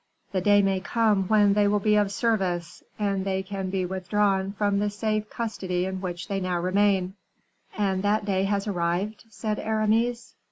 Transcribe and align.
The 0.31 0.41
day 0.41 0.63
may 0.63 0.79
come 0.79 1.25
when 1.27 1.53
they 1.53 1.67
will 1.67 1.77
be 1.79 1.95
of 1.95 2.11
service; 2.11 2.81
and 2.97 3.23
they 3.23 3.43
can 3.43 3.69
be 3.69 3.85
withdrawn 3.85 4.51
from 4.53 4.79
the 4.79 4.89
safe 4.89 5.29
custody 5.29 5.85
in 5.85 6.01
which 6.01 6.27
they 6.27 6.39
now 6.39 6.59
remain." 6.59 7.13
"And 7.77 8.01
that 8.01 8.25
day 8.25 8.45
has 8.45 8.67
arrived?" 8.67 9.25
said 9.29 9.59
Aramis. 9.59 10.33